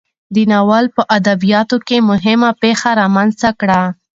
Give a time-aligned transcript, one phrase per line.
[0.33, 3.81] دې ناول په ادبیاتو کې مهمه پیښه رامنځته کړه.